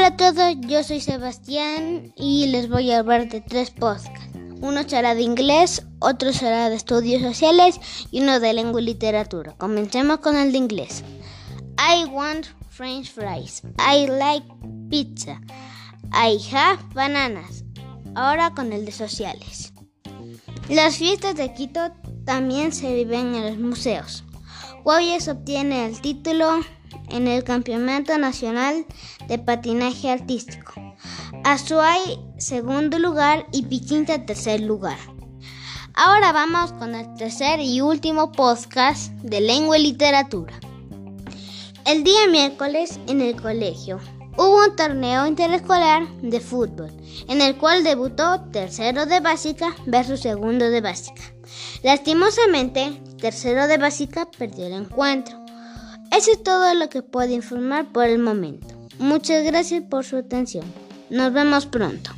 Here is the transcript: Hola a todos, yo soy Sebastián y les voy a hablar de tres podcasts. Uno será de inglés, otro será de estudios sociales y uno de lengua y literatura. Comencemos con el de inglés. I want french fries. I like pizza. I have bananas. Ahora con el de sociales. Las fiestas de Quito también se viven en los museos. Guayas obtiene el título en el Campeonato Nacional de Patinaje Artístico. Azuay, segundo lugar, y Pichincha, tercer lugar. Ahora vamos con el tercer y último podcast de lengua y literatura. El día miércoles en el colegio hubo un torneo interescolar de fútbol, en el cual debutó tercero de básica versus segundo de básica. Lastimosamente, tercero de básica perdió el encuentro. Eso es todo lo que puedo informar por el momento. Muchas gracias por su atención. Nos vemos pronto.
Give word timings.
Hola 0.00 0.08
a 0.08 0.16
todos, 0.16 0.56
yo 0.60 0.82
soy 0.82 1.02
Sebastián 1.02 2.14
y 2.16 2.46
les 2.46 2.70
voy 2.70 2.90
a 2.90 3.00
hablar 3.00 3.28
de 3.28 3.42
tres 3.42 3.70
podcasts. 3.70 4.30
Uno 4.62 4.88
será 4.88 5.14
de 5.14 5.20
inglés, 5.20 5.84
otro 5.98 6.32
será 6.32 6.70
de 6.70 6.76
estudios 6.76 7.20
sociales 7.20 7.78
y 8.10 8.22
uno 8.22 8.40
de 8.40 8.54
lengua 8.54 8.80
y 8.80 8.84
literatura. 8.84 9.54
Comencemos 9.58 10.20
con 10.20 10.36
el 10.36 10.52
de 10.52 10.56
inglés. 10.56 11.04
I 11.76 12.06
want 12.06 12.46
french 12.70 13.10
fries. 13.10 13.60
I 13.78 14.06
like 14.06 14.46
pizza. 14.88 15.38
I 16.14 16.40
have 16.50 16.82
bananas. 16.94 17.64
Ahora 18.14 18.54
con 18.54 18.72
el 18.72 18.86
de 18.86 18.92
sociales. 18.92 19.74
Las 20.70 20.96
fiestas 20.96 21.36
de 21.36 21.52
Quito 21.52 21.92
también 22.24 22.72
se 22.72 22.94
viven 22.94 23.34
en 23.34 23.50
los 23.50 23.58
museos. 23.58 24.24
Guayas 24.82 25.28
obtiene 25.28 25.84
el 25.84 26.00
título 26.00 26.60
en 27.10 27.28
el 27.28 27.44
Campeonato 27.44 28.16
Nacional 28.18 28.86
de 29.28 29.38
Patinaje 29.38 30.10
Artístico. 30.10 30.72
Azuay, 31.44 32.18
segundo 32.38 32.98
lugar, 32.98 33.46
y 33.52 33.62
Pichincha, 33.62 34.24
tercer 34.26 34.60
lugar. 34.60 34.98
Ahora 35.94 36.32
vamos 36.32 36.72
con 36.72 36.94
el 36.94 37.12
tercer 37.14 37.60
y 37.60 37.80
último 37.80 38.32
podcast 38.32 39.12
de 39.22 39.40
lengua 39.40 39.78
y 39.78 39.82
literatura. 39.82 40.58
El 41.86 42.04
día 42.04 42.26
miércoles 42.30 43.00
en 43.06 43.20
el 43.20 43.40
colegio 43.40 43.98
hubo 44.36 44.64
un 44.64 44.76
torneo 44.76 45.26
interescolar 45.26 46.06
de 46.22 46.40
fútbol, 46.40 46.90
en 47.28 47.40
el 47.40 47.56
cual 47.56 47.84
debutó 47.84 48.40
tercero 48.52 49.06
de 49.06 49.20
básica 49.20 49.74
versus 49.86 50.20
segundo 50.20 50.70
de 50.70 50.80
básica. 50.80 51.22
Lastimosamente, 51.82 53.02
tercero 53.20 53.66
de 53.66 53.78
básica 53.78 54.30
perdió 54.38 54.66
el 54.66 54.74
encuentro. 54.74 55.39
Eso 56.16 56.32
es 56.32 56.42
todo 56.42 56.74
lo 56.74 56.88
que 56.88 57.02
puedo 57.02 57.32
informar 57.32 57.92
por 57.92 58.06
el 58.06 58.18
momento. 58.18 58.66
Muchas 58.98 59.44
gracias 59.44 59.82
por 59.82 60.04
su 60.04 60.16
atención. 60.16 60.64
Nos 61.08 61.32
vemos 61.32 61.66
pronto. 61.66 62.10